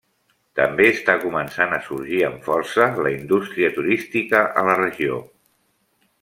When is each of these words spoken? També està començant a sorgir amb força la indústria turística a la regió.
També 0.59 0.85
està 0.93 1.15
començant 1.25 1.75
a 1.77 1.81
sorgir 1.89 2.23
amb 2.29 2.47
força 2.49 2.87
la 3.09 3.13
indústria 3.19 3.71
turística 3.77 4.43
a 4.63 4.65
la 4.71 4.81
regió. 4.83 5.21